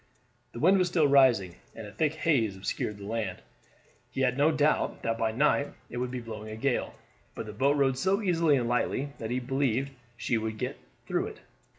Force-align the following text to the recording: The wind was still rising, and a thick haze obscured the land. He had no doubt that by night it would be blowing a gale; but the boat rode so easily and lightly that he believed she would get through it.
The 0.53 0.59
wind 0.59 0.79
was 0.79 0.87
still 0.87 1.07
rising, 1.07 1.57
and 1.75 1.85
a 1.85 1.91
thick 1.91 2.15
haze 2.15 2.55
obscured 2.57 2.97
the 2.97 3.05
land. 3.05 3.43
He 4.09 4.21
had 4.21 4.35
no 4.35 4.51
doubt 4.51 5.03
that 5.03 5.15
by 5.19 5.31
night 5.31 5.73
it 5.91 5.97
would 5.97 6.09
be 6.09 6.21
blowing 6.21 6.49
a 6.49 6.55
gale; 6.55 6.95
but 7.35 7.45
the 7.45 7.53
boat 7.53 7.77
rode 7.77 7.99
so 7.99 8.19
easily 8.19 8.57
and 8.57 8.67
lightly 8.67 9.13
that 9.19 9.29
he 9.29 9.39
believed 9.39 9.91
she 10.17 10.39
would 10.39 10.57
get 10.57 10.79
through 11.05 11.27
it. 11.27 11.41